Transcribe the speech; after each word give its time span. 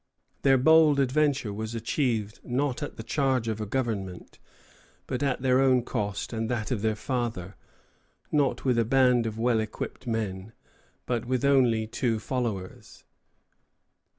Their 0.41 0.57
bold 0.57 0.99
adventure 0.99 1.53
was 1.53 1.75
achieved, 1.75 2.39
not 2.43 2.81
at 2.81 2.97
the 2.97 3.03
charge 3.03 3.47
of 3.47 3.61
a 3.61 3.67
government, 3.67 4.39
but 5.05 5.21
at 5.21 5.43
their 5.43 5.59
own 5.61 5.83
cost 5.83 6.33
and 6.33 6.49
that 6.49 6.71
of 6.71 6.81
their 6.81 6.95
father, 6.95 7.53
not 8.31 8.65
with 8.65 8.79
a 8.79 8.83
band 8.83 9.27
of 9.27 9.37
well 9.37 9.59
equipped 9.59 10.07
men, 10.07 10.53
but 11.05 11.25
with 11.25 11.45
only 11.45 11.85
two 11.85 12.17
followers. 12.17 13.03